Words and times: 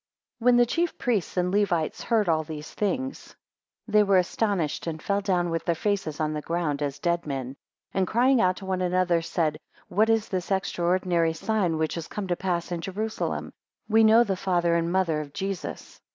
WHEN 0.39 0.57
the 0.57 0.65
chief 0.65 0.97
priests 0.97 1.37
and 1.37 1.51
Levites 1.51 2.01
heard 2.01 2.27
all 2.27 2.43
these 2.43 2.73
things, 2.73 3.35
they 3.87 4.01
were 4.01 4.17
astonished, 4.17 4.87
and 4.87 4.99
fell 4.99 5.21
down 5.21 5.51
with 5.51 5.63
their 5.65 5.75
faces 5.75 6.19
on 6.19 6.33
the 6.33 6.41
ground 6.41 6.81
as 6.81 6.97
dead 6.97 7.27
men, 7.27 7.55
and 7.93 8.07
crying 8.07 8.41
out 8.41 8.55
to 8.55 8.65
one 8.65 8.81
another, 8.81 9.21
said, 9.21 9.59
What 9.89 10.09
is 10.09 10.27
this 10.27 10.49
extraordinary 10.49 11.33
sign 11.33 11.77
which 11.77 11.97
is 11.97 12.07
come 12.07 12.25
to 12.29 12.35
pass 12.35 12.71
in 12.71 12.81
Jerusalem? 12.81 13.53
We 13.87 14.03
know 14.03 14.23
the 14.23 14.35
father 14.35 14.73
and 14.73 14.91
mother 14.91 15.21
of 15.21 15.33
Jesus. 15.33 16.01